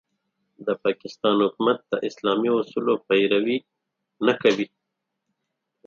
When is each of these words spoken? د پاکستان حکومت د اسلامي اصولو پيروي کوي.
د 0.65 0.67
پاکستان 0.83 1.35
حکومت 1.45 1.77
د 1.91 1.93
اسلامي 2.09 2.49
اصولو 2.59 2.93
پيروي 3.07 3.57
کوي. 4.43 4.67